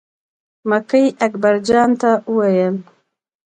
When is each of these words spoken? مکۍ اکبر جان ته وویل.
مکۍ 0.69 1.05
اکبر 1.25 1.55
جان 1.67 1.89
ته 2.01 2.09
وویل. 2.35 2.75